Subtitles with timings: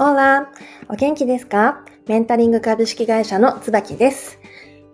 [0.00, 0.52] ーラ
[0.88, 1.84] お元気ですか？
[2.06, 4.38] メンタリング株式会社の椿です。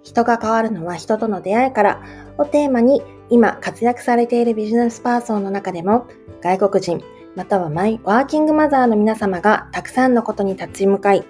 [0.02, 2.02] 人が変わるのは人との出会いから
[2.38, 6.06] をテーマに今活躍されているビジネスパーソンの中でも
[6.40, 7.04] 外国人
[7.36, 11.22] またはマイワーキングマザーの皆様がたくさんのことに立ち向かい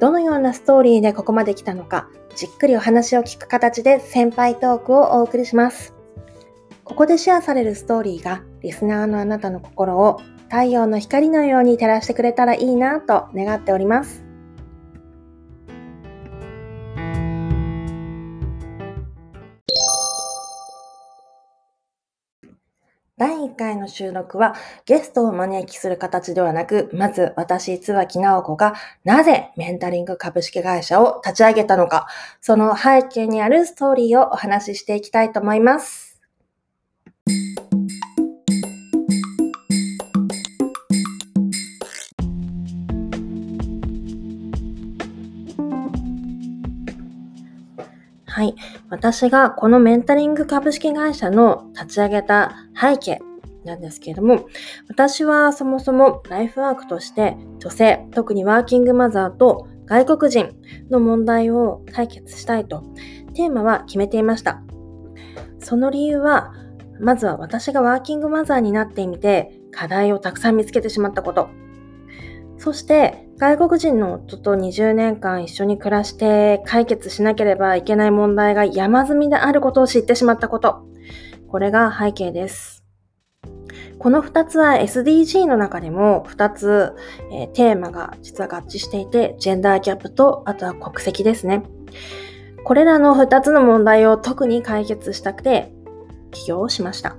[0.00, 5.94] どのようなストーリーでここまで来たのかじっくりお話を聞く形で先輩トークをお送りします。
[6.82, 10.20] ここでシェアされるストーリーがリスナーのあなたの心を
[10.52, 14.22] 太陽の光のように照らしてくれたらいいなと願っております。
[23.16, 32.08] 第1回の収録はゲストを招きする形ではなく、まず私、椿直子がなぜメンタリング株式会社を立ち上げたのか、
[32.42, 36.11] その背景にあるストーリーをお話ししていきたいと思います。
[48.42, 48.56] はい。
[48.90, 53.20] 私がこのメンタリング株式会社の立ち上げた背景
[53.64, 54.48] なんですけれども、
[54.88, 60.56] 私はそもそもライフワークとして女性、特にワーキングマザーと外国人
[60.90, 62.82] の問題を解決したいと
[63.34, 64.60] テーマは決めていました。
[65.60, 66.52] その理由は、
[66.98, 71.48] まずは私がワーキングマザーになってみて課題をたくさん見つけてしまったこと。
[72.62, 80.86] そして外国人の夫と20年間一緒に暮らして解決しなければいけない問題が山積みであることを知ってしまったこと。
[81.48, 82.84] これが背景です。
[83.98, 86.92] この2つは SDG の中でも2つ、
[87.32, 91.64] えー、テーマが実は合致していて、ジェンダーギャップとあとは国籍ですね。
[92.62, 95.72] これらの2つの問題を特に解決したくて
[96.30, 97.16] 起業しました。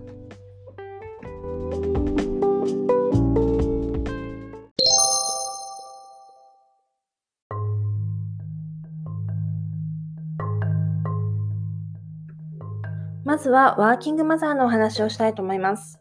[13.33, 15.99] まずはワーキングマザーのお話をしたいと思います。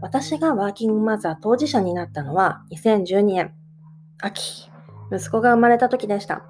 [0.00, 3.52] 私がワーキングマザー当事者になったのは2012年
[4.22, 4.70] 秋、
[5.12, 6.46] 息子が生まれた時でした。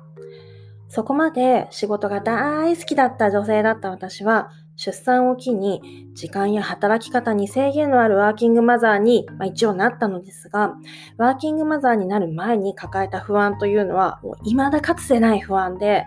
[0.86, 10.74] そこまで仕事が大好きだった女性だった私は出産を機に時間や働き方に制限のあるワーキングマザーに、まあ、一応なったのですが、
[11.18, 16.04] ワーキングマザーになる前に抱えた不安というのは、もう未だかつてない不安で、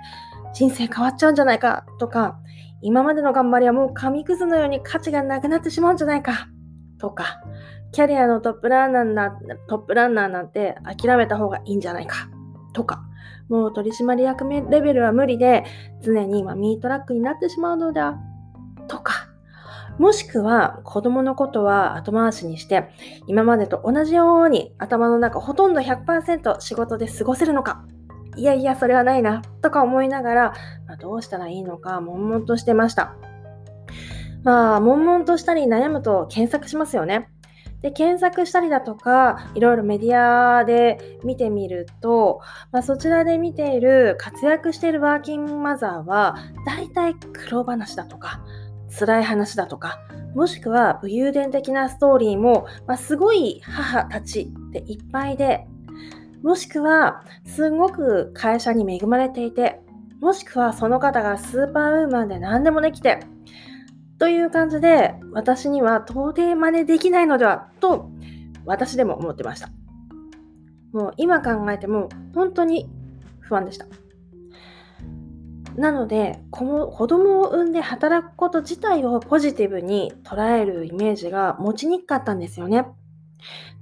[0.54, 2.40] 人生変わっちゃうんじゃないかとか、
[2.86, 6.48] 今までの頑張りはもう紙くずのように価値がなくなってしまうんじゃないか。
[7.00, 7.42] とか、
[7.92, 9.32] キャリアのトップランナーな
[9.68, 12.30] トップランナーなんて諦めた方がいいんじゃないか。
[12.74, 13.04] とか、
[13.50, 15.64] もう取締役レベルは無理で
[16.04, 18.20] 常に今ミートラックになってしまうのでは
[18.88, 19.30] とか、
[19.98, 22.90] もしくは子供のことは後回しにして
[23.26, 27.84] 今までと同じように頭の中ほとんど100%仕事で過ごせるのか。
[28.36, 30.54] いやいや、それはないな、とか思いながら、
[30.88, 33.16] まあ、どうしたらいいのか、悶々としてました。
[34.44, 37.30] まあ、悶々としたり悩むと検索しますよね。
[37.82, 42.42] で、検索したりだとか、いろいろメディアで見てみると、
[42.72, 46.36] まあ、そちらで見ている活躍しているワーキングマザーは、
[46.66, 48.42] 大体苦労話だとか、
[48.98, 50.00] 辛い話だとか、
[50.36, 55.68] もしくは武勇伝的なストーリーも、まあ、すごい母たちでいっぱいで、
[56.46, 59.82] もしくは、すごく会社に恵まれていて、
[60.22, 63.20] もしくはその方がスーパーウーマンで何でもできて、
[64.20, 68.12] という感じで、私には到底真似できないのではと、
[68.64, 69.72] 私でも思ってました。
[70.94, 72.88] もう今考えても本当に
[73.40, 73.88] 不安でした。
[75.76, 82.86] なので、子供を産んで働くこと自体をポジティブに捉えるイメージが持ちにくかったんですよね。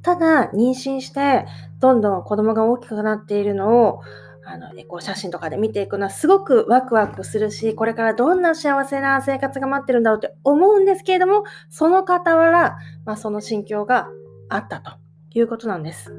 [0.02, 1.46] ただ、妊娠して、
[1.80, 4.02] どんどん子供が大きくなっているのを、
[4.46, 14.10] あの、エコ写真とかで見ていくのはすごくワクワクするし、これからどんな幸せな生活が待ってるんだろうって思うんですけれども、その傍ら、まあ、その心境が
[14.50, 14.98] あったと
[15.34, 16.14] いうことなんです。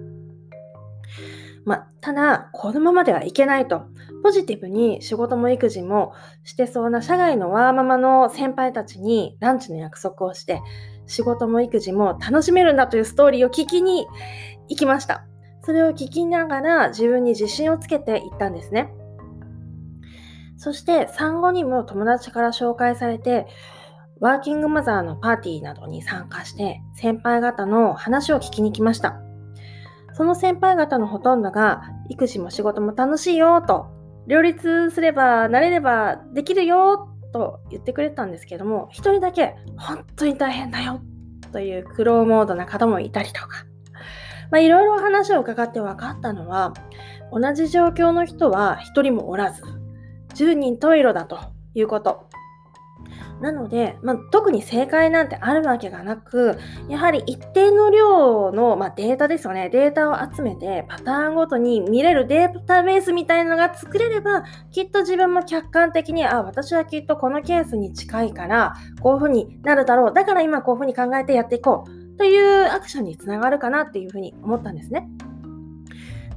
[1.67, 3.83] まあ、ただ、このままではいけないと。
[4.23, 6.15] ポジティブに仕事も育児も
[6.45, 10.63] してそうな社外のワーママの先輩たちにランチの約束をして、
[11.07, 14.07] 仕事も育児も楽しめるんだというストーリーを聞きに
[14.69, 15.27] 行きました。
[15.63, 18.93] それを聞きながら自分に自信をつけていったんですね。
[20.57, 23.47] そして産後にも友達から紹介されて、
[24.21, 29.17] ワーキングマザーのパーティーなどに参加して先輩方の話を聞きに来ました。
[30.13, 33.87] その先輩方のほとんどが育児も仕事も楽しいよと
[34.27, 41.01] 両立すれば慣れればできるよと言ってくれたんですけども、一人だけ本当に大変だよ
[41.51, 43.67] という苦労モードな方もいたりとか、
[44.61, 46.73] いろいろ話を伺って分かったのは、
[47.33, 49.65] 同じ状況の人は1人もおらず、
[50.37, 51.41] 10人十色だと
[51.75, 52.29] いうこと。
[53.41, 56.59] なので、まあ、特に正解なんてあるわけがなく、
[56.89, 59.69] やはり一定の量の、まあ、データですよね。
[59.71, 70.15] データを集めてパターンごとに見れるデータベースみたいなのが作れれば、きっと自分も客観的に、あ、私はきっとこのケースに近いから、こういうふうになるだろう。
[70.15, 72.05] だから今こういうふうに考えてやっていこう。
[72.17, 75.09] というアクションにつながるかなっていうふうに思ったんですね。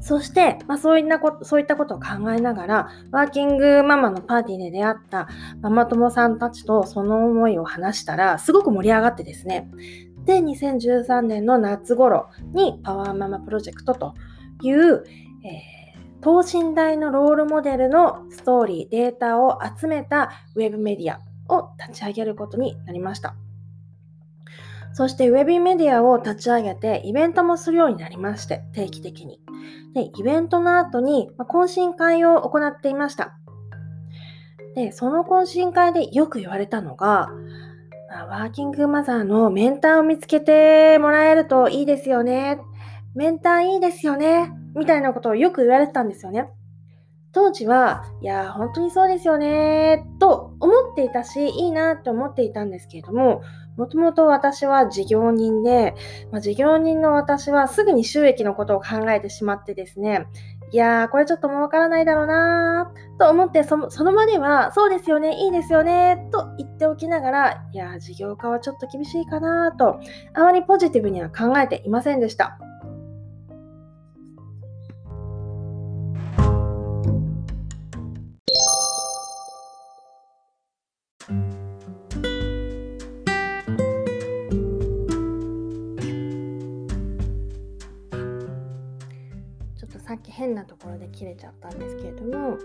[0.08, 5.28] そして、まあ、そういったことそういったことを考えながら、ワーキングママのパーティーで出会った
[5.60, 9.70] ママ友さんたちとその思いを話したら、すごく盛り上がってですね。
[10.24, 14.14] で、2013年の夏頃にパワーママプロジェクトと
[14.62, 15.04] いう、
[15.44, 21.20] えー、等身大のロールモデルのストーリー、データを集めたウェブメディア
[21.54, 23.36] を立ち上げることになりました。
[24.94, 29.42] そしてウェブメディアを立ち上げてイベントもするようになりまして、定期的に。
[29.94, 33.38] で、イベントの後に、ま懇親会を行っていました。
[34.76, 37.30] で、その懇親会でよく言われたのが、
[38.30, 42.60] ワーキングマザーのメンターを見つけてもらえるといいですよね。
[43.16, 44.54] メンターいいですよね。
[44.76, 46.50] みたいなことをよく言われてたんですよね。
[47.34, 53.42] 当時は、いや、本当にそうですよね、と思っていたし、いいなって思っていたんですけれども、
[53.78, 55.96] もともと私は事業人で、
[56.32, 60.28] まあ、事業人の私はすぐに収益のことを考えてしまってですね、
[60.72, 70.00] いやー、これちょっともわからないだろうなーと思ってそ、その場では、そうですよね、いいですよね、と言っておきながら、いやー、事業化はちょっと厳しいかなと、
[70.34, 72.58] あまりポジティブには考えていませんでした。
[90.68, 92.58] ところで切れちゃったんですけれども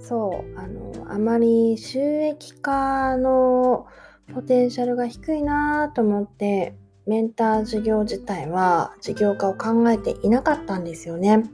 [0.00, 3.86] そうあのあまり収益化の
[4.34, 6.74] ポテンシャルが低いなと思って
[7.06, 11.44] メンター事業自体は事業化を考えていなかったんですよね。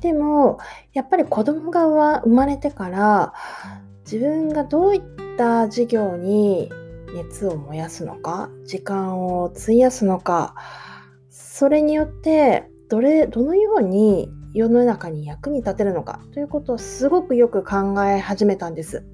[0.00, 0.58] でも
[0.92, 1.86] やっぱり子供が
[2.20, 3.32] 生まれてから
[4.04, 5.02] 自分がどういっ
[5.36, 6.70] た事業に
[7.14, 10.54] 熱を燃やすのか時間を費やすのか
[11.30, 19.04] それによってどれどのように世の中に役に立てるのかということをすごくよく考え始めたんです。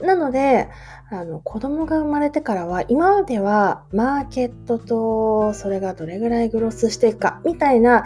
[0.00, 0.68] なので
[1.10, 8.04] あの子供が生まれてからは今まではマーケットとそれがどれぐらいグロスしていくかみたいな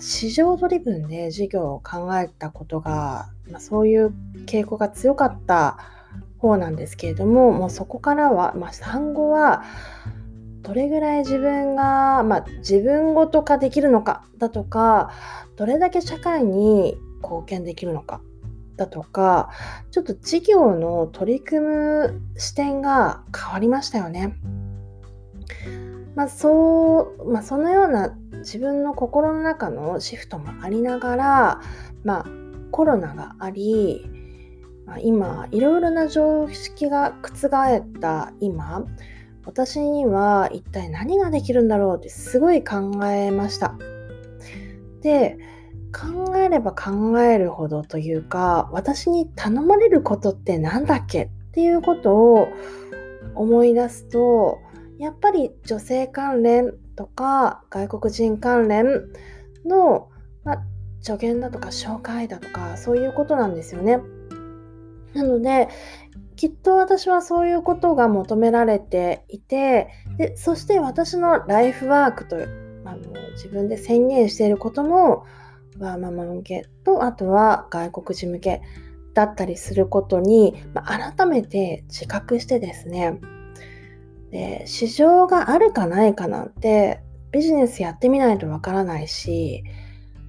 [0.00, 4.12] 市場ドリブンで事業を考えたことが、まあ、そういう
[4.46, 5.78] 傾向が強かった
[6.38, 9.62] 方なんですけれどももうそこからは、まあ、産後は
[10.62, 15.10] どれぐらい自分が、まあ、自分ごと化できるのかだとか
[15.56, 18.20] どれだけ社会に貢献できるのか
[18.76, 19.50] だとか
[19.90, 24.36] ちょっと事業の取り組む視点が変わりましたよね。
[26.14, 31.60] まあそうまあ、そのような自分の心の中のシフトもありながら、
[32.04, 32.26] まあ、
[32.72, 34.04] コロナがあり、
[34.86, 38.84] まあ、今いろいろな常識が覆った今
[39.50, 43.74] 私には一体何ができるんだろうってすごい考えました。
[45.02, 45.38] で
[45.92, 52.46] 考えれば考えるほどというか私に頼まれることって何だっけっていうことを
[53.34, 54.60] 思い出すと
[55.00, 58.86] やっぱり女性関連とか外国人関連
[59.66, 60.10] の、
[60.44, 60.58] ま、
[61.00, 63.98] 助言だとか紹介だとかそういうことなんですよね。
[65.12, 65.68] なので
[66.40, 75.26] きっと私はそういうことが求められていてでそして私のライフワークとあの自分で宣言していることも
[75.78, 78.62] ワーママ向けとあとは外国人向け
[79.12, 83.20] だったりすることに、まあ、改めて自覚してですね。
[84.30, 89.62] で市場があるかないかなんてビジネスやってみないとわからないし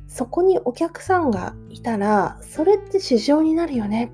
[0.09, 4.11] そこにお客さんがいたらそれって市場になるよね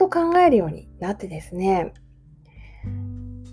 [0.00, 1.92] と考えるようになってですね。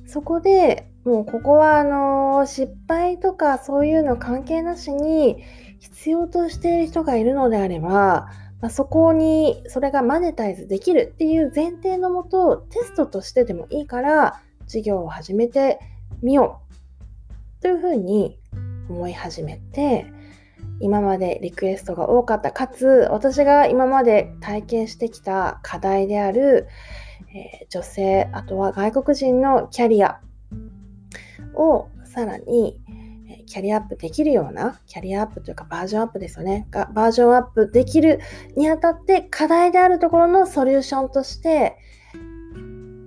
[0.06, 5.44] そこでもうここはあの失敗とかそういうの関係なしに
[5.80, 8.30] 必要としている人がいるのであれば、
[8.62, 15.80] まあ、そこにそれがマネタイズできるっていう前提のもとテストとしてでもいいから事業を始めて
[16.22, 16.62] みよ
[17.60, 18.40] うというふうに
[18.90, 20.06] 思い始めて
[20.80, 26.68] 今までリクエストが多かったかつ私が今まで体験してきた課題である、
[27.34, 30.20] えー、女性あとは外国人のキャリア
[31.56, 32.80] をさらに
[33.48, 36.68] キャリアアップできるような、キャリアアップというかバージョンアップですよね。
[36.70, 38.20] がバージョンアップできる
[38.56, 41.78] にあたって課題であるところのソリューションとして、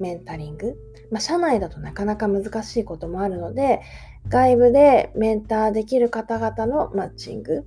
[0.01, 0.77] メンタリング。
[1.11, 3.81] まあ、社内だとなかなか難しいこともあるので、
[4.29, 7.65] 外部でメンターできる方々のマッチング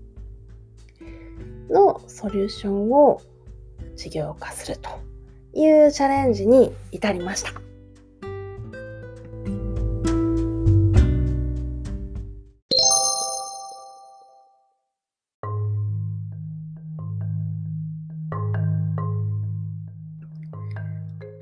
[1.69, 3.21] のソリューションを
[3.95, 4.89] 事業化すると
[5.53, 7.51] いうチャレンジに至りました。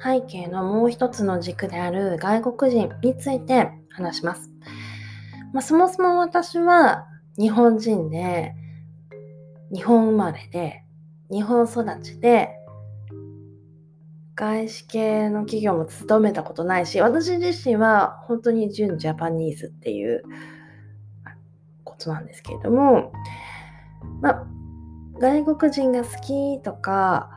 [0.04, 4.50] 背景のもう一つの軸である外国人について話します。
[5.54, 8.56] まあ、そもそも私は日本人で、
[9.74, 10.84] 日本生まれで、
[11.30, 12.58] 日本育ちで、
[14.36, 20.24] 外資系の企業も勤めたことないし、私自身は本当に純ジャパニーズっていう
[21.84, 23.12] ことなんですけれども、
[24.22, 24.48] まあ、
[25.20, 27.30] 外国人が好きとか、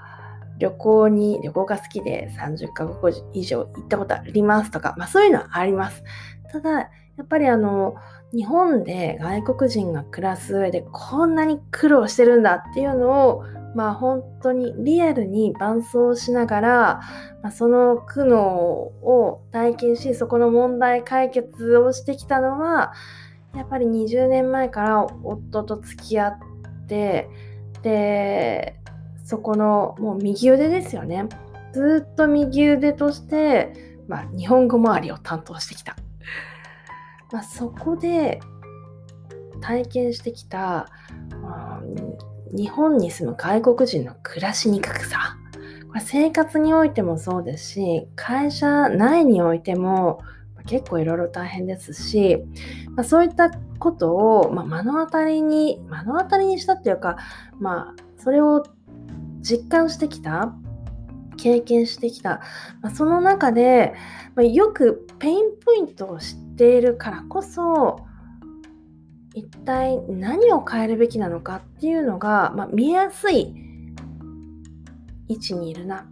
[0.59, 6.03] 旅行に、旅行が好きで30カ国以上行ったことありますとか、まあそういうのはあります。
[6.51, 7.95] ただ、やっぱりあの、
[8.33, 13.45] 日本で外国人が暮らす上でこんなに苦労してるんだっていうのを、
[13.75, 17.01] まあ本当にリアルに伴走しながら、
[17.43, 22.93] まあ、その苦悩を体験し、そこの問題解決をしてきたのは、
[23.55, 26.39] やっぱり20年前から夫と付き合っ
[26.89, 27.29] て、
[27.83, 28.81] で、
[29.25, 31.29] そこのもう右腕ですよね。
[31.73, 33.73] ずっと右腕として、
[34.09, 35.97] まあ、日本語周りを担当してきた。
[37.35, 38.39] まあ、そこで
[39.61, 40.87] 体験してきた、
[41.43, 41.83] まあ、
[42.57, 45.37] 日本に住む外国人の暮らしにくさ。
[45.89, 50.21] これ生活においてもそうですし、会社内においても
[50.69, 52.39] 結構いろいろ大変ですし、
[52.95, 53.51] まあ、そういった
[53.81, 57.17] ことを、まあ、目の当たりに、目の当たりにしたっていうか、
[57.59, 58.63] まあ、それを
[59.41, 60.55] 実感してきた
[61.37, 62.43] 経験してきた、
[62.81, 63.93] まあ、その中で、
[64.37, 68.01] まあ、よくペインポイントを知ているからこそ
[69.35, 73.55] 一体何を変えるべきなのかっていうのが、まあ、見えやすい
[75.29, 76.07] 位置にいるな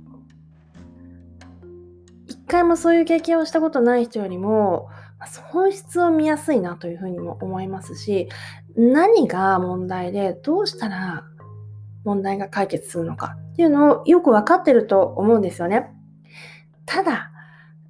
[2.27, 4.89] 一回もそういう経験をしたことない人よりも
[5.51, 8.29] 本質を見やすいなというふうにも思いますし
[8.77, 11.25] 何が問題でどうしたら
[12.05, 15.93] 問題が解決するのかっていうのをよく分かってると思うんですよね。
[16.85, 17.32] ただ、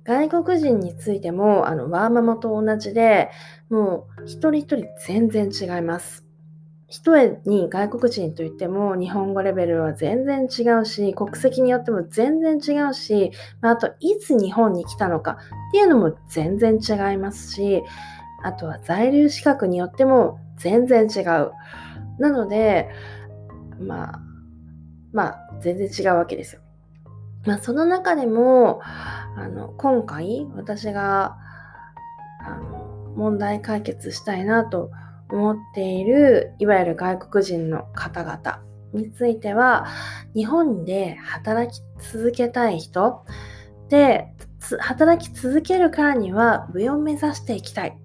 [0.05, 3.31] 外国人についても、あの、ワーママと同じで、
[3.71, 6.27] もう一人一人全然違います。
[6.89, 13.33] 一重に外国人といっても日本語レベルは全然違うし、国籍によっても全然違うし、
[13.63, 17.83] あといつ日本に来たのかっていうのも全然違いますし、
[18.45, 21.53] あとは在留資格によっても全然違う。
[22.19, 22.91] なので、
[23.81, 24.21] まあ、
[25.15, 26.61] まあ、全然違うわけですよ。
[27.47, 28.83] まあ、その中でも、
[29.37, 31.37] あの、今回、私が、
[32.41, 34.91] あの、問題解決したいなと
[35.31, 38.63] 思っている、いわゆる外国人の方々
[38.93, 39.87] については、
[40.35, 43.25] 日本で働き続けたい人
[43.89, 44.35] で、
[44.79, 47.99] 働き続けるからには上を目指していきたい。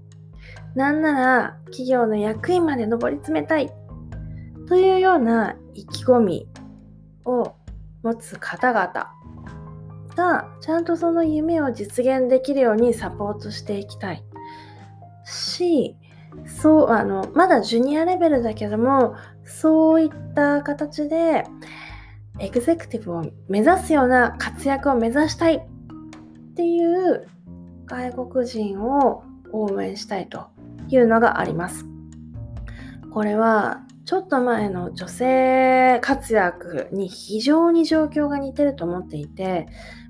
[0.76, 3.72] なんなら企業の役員まで上り詰めたい
[4.68, 6.48] というような意気込み
[7.26, 7.56] を
[8.04, 9.12] 持つ方々
[10.18, 14.24] がちゃんとその夢を実現できるようにサポートしていきたい
[15.24, 15.96] し
[16.46, 21.46] そうあのまだジュニアレベルだけどもそういった形で
[22.40, 25.60] エグゼクティブを目指すような活躍を目指したいっ
[26.56, 27.28] ていう
[27.86, 30.48] 外国人を応援したいと
[30.90, 31.86] いうのがあります。
[33.14, 39.68] これはちょっと前の女性活躍に非常に状況が似てると思っていて、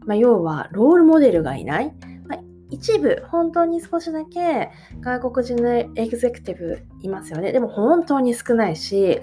[0.07, 1.93] まあ、要はロールモデルがいない、
[2.27, 2.39] まあ、
[2.71, 4.71] 一部本当に少しだけ
[5.01, 7.51] 外国人のエグゼクティブいますよね。
[7.51, 9.21] でも本当に少ないし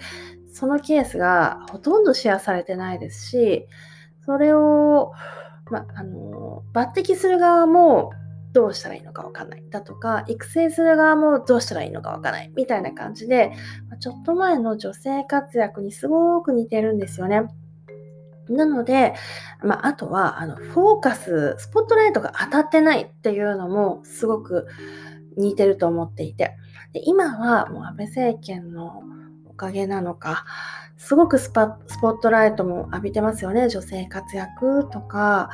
[0.53, 3.67] そのケースがほとんどシェアされてないですし
[4.25, 5.13] それを、
[5.71, 8.13] まあの抜擢する側も
[8.55, 9.65] どうしたらいいのかわかんない。
[9.69, 12.53] だとか、育成する側もどうしたらいいのかわかんない。
[12.55, 13.53] みたいな感じで、
[13.99, 17.43] ちょっと前の女性活躍にすごく似てるんですよね。
[18.49, 19.15] なので、
[19.63, 24.67] まあ、あとは、あの、フォーカス、スポットライトが当たってないっていうのもすごく
[25.37, 26.57] 似てると思っていて、
[26.93, 29.03] で今はもう安倍政権の
[29.47, 30.45] おかげなのか、
[30.97, 33.69] すごくスパスポットライトも浴びてますよね。
[33.69, 35.51] 女性活躍とか、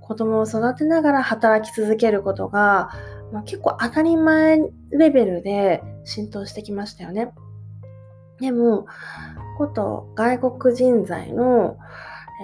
[0.00, 2.90] 子供を育てながら働き続けることが、
[3.32, 7.32] まあ、結構当たり前レベルで浸透してきましたよね。
[8.38, 8.86] でも、
[9.58, 11.76] こと外国人材の、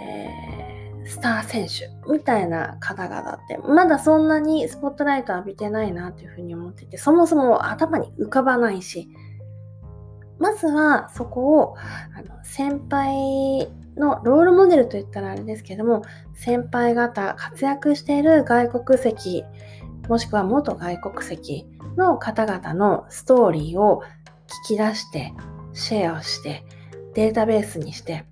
[0.00, 9.08] えー、スター選手みたいな方々ってまだそんなにスポットライト浴びてないなっていうふうに思っててそもそも頭に浮かばないし
[10.38, 16.02] まずはそこをあの先輩のロールモデルといったらあれですけども
[16.34, 19.44] 先輩方活躍している外国籍
[20.08, 24.02] もしくは元外国籍の方々のストーリーを
[24.66, 25.32] 聞き出して
[25.72, 26.64] シェアをして
[27.14, 28.24] データベースにして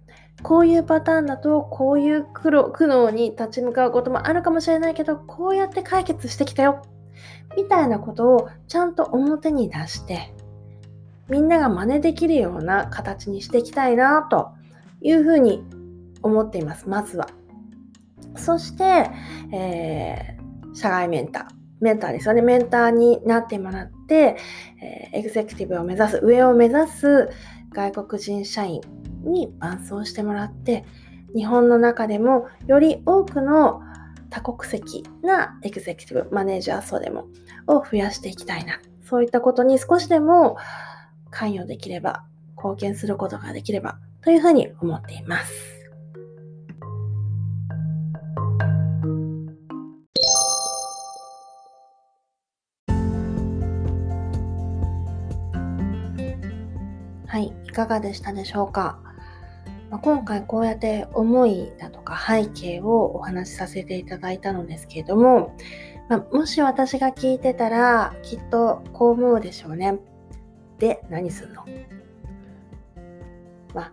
[0.42, 6.82] こういうパターンだとこういう苦労苦悩に立ち向かうこともあるかもしれないけどこうやって解決してきたよ
[7.56, 10.32] みたいなことをちゃんと表に出して
[11.28, 14.50] みんなが真似できるような形にしていきたいなと
[15.00, 15.62] いうふうに
[16.23, 17.28] 思っていますまずは。
[18.37, 19.11] そして、
[19.52, 21.44] えー、社外メンター。
[21.80, 22.42] メンターですよね。
[22.42, 24.37] メンターになってもらって、
[24.82, 27.30] えー、エグゼクティブを目指す上を目指す
[27.73, 28.80] 外国人社員。
[29.24, 30.84] に伴走してもらって
[31.34, 33.82] 日本の中でもより多くの
[34.30, 37.26] 多国籍なエグゼクティブマネージャー層でも
[37.66, 40.56] を増やしていきたいなそういったことに少しでも
[41.30, 42.24] 関与できれば
[42.56, 45.52] 貢献することができればというふうに思っています。
[57.26, 59.09] はい、いかがでしたでしょうか？
[59.90, 65.56] まあ、今回こうやって思いだとか背景をお話しさせていただいたのですけれども、
[66.09, 69.99] まあ、もし私が聞いてたらきっとこう思うでしょうね。
[70.78, 71.64] で、何すんの？
[73.75, 73.92] まあ、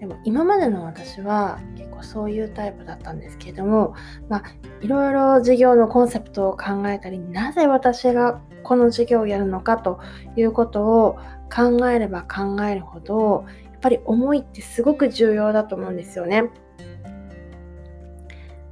[0.00, 3.94] でも今までの私は結構そういうタイプだったんですけれども、
[4.28, 4.42] まあ、
[4.80, 10.00] いろいろ事業のコンセプトを考えたり、なぜ私がこの事業をやるのかと
[10.36, 11.18] いうことを
[11.54, 13.44] 考えれば考えるほど
[13.84, 16.44] ぱり思いってすごく重要だと思うんですよね。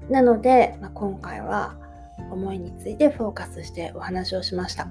[0.08, 1.76] なので、まあ、今回は
[2.30, 4.88] 思いについてフォーカスしてお話をしました。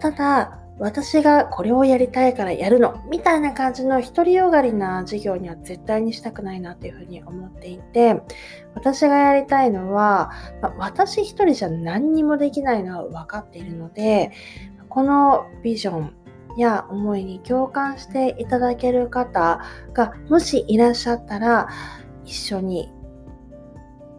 [0.00, 8.20] ただ私がこれをやりたいからやるのみたいな感じの独りよがりな授業には絶対にしたくないなっていうふうに思っていて
[8.74, 14.32] 私がやりたいのは、まあ、私一人じゃ何にもできないのは分かっているので
[14.88, 16.23] このビジョン
[16.56, 19.60] や思いに共感していただける方
[19.92, 21.68] がもしいらっしゃったら
[22.24, 22.92] 一緒に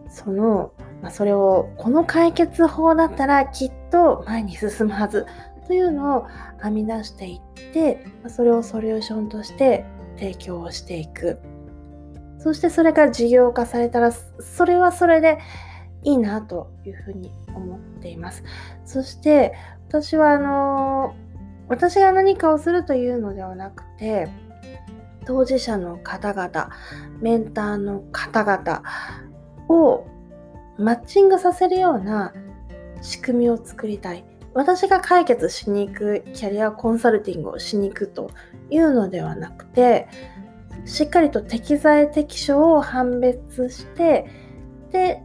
[0.08, 0.72] その、
[1.02, 5.26] ま、それをこの解決法だったらきっと前に進むはず
[5.66, 6.26] というのを
[6.62, 9.84] 編み出していってそれをソリューションとして
[10.16, 11.38] 提供をしていく。
[12.38, 15.38] そしてそれが事業化されたらそれはそれで
[16.04, 18.44] いいなというふうに思っています。
[18.84, 19.54] そして
[19.88, 21.16] 私はあの
[21.68, 24.28] 私が何かをするというのではなくて
[25.24, 26.70] 当事者の方々
[27.20, 28.82] メンターの方々
[29.68, 30.06] を
[30.78, 32.32] マッチングさせるような
[33.02, 34.24] 仕組みを作りたい。
[34.56, 38.30] 私が解決しに行くキャリアコンサルティングをしに行くと
[38.70, 40.08] いうのではなくて
[40.86, 44.24] しっかりと適材適所を判別して
[44.92, 45.22] で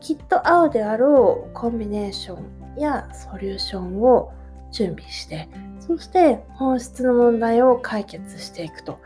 [0.00, 4.32] きっと合うであろうコンビネーションやソリューションを
[4.76, 5.48] 準備して
[5.80, 9.00] そして本質の問題を解決していくと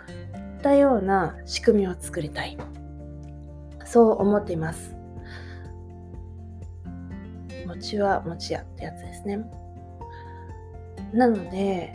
[0.57, 2.59] いったような仕組みを作りたい。
[3.85, 4.95] そう思っています。
[7.67, 9.39] 餅は餅屋ってやつですね。
[11.13, 11.93] なので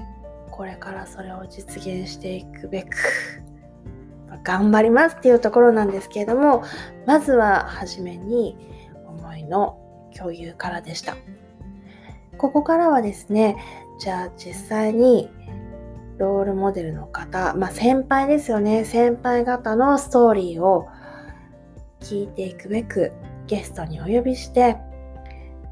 [0.51, 2.95] これからそれを実現していくべく
[4.43, 6.63] 頑張りますっていうところなんですけれども
[7.05, 8.55] まずは初めに
[9.05, 9.77] 思いの
[10.15, 11.17] 共有からでした。
[12.37, 13.57] ここからはですね、
[13.99, 15.29] じゃあ実際に
[16.17, 20.87] ロールモデルの方、まあ先輩ですよね、先輩方のストーリーを
[22.01, 23.11] 聞いていくべく
[23.47, 24.77] ゲストにお呼びして、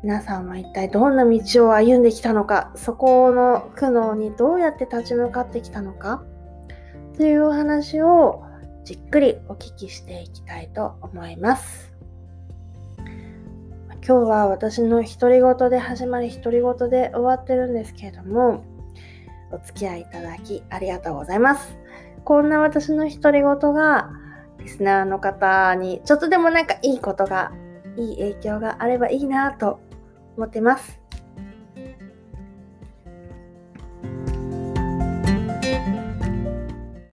[0.04, 6.23] 皆さんは一体どんな道を歩んできたのか、そこの苦悩にどうやって立ち向かってきたのか、
[7.15, 8.43] というお話を
[8.84, 11.92] じっくりお聞きしていきたいと思います。
[14.06, 18.66] 今日は私の独り言で始まり独り言で終わってるんですけれども
[19.50, 21.78] お付き合いいただきありがとうございます。
[22.26, 24.10] こんな私の独り言が
[24.60, 27.54] リスナーの方にちょっとでもなんかいいことが
[27.96, 29.80] いい影響があればいいなと
[30.36, 31.03] 思ってます。